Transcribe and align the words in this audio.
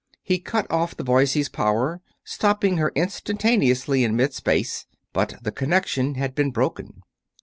He 0.23 0.39
cut 0.39 0.65
off 0.71 0.97
the 0.97 1.03
Boise's 1.03 1.47
power, 1.47 2.01
stopping 2.23 2.77
her 2.77 2.91
instantaneously 2.95 4.03
in 4.03 4.15
mid 4.15 4.33
space, 4.33 4.87
but 5.13 5.35
the 5.43 5.51
connection 5.51 6.15
had 6.15 6.33
been 6.33 6.49
broken. 6.49 7.03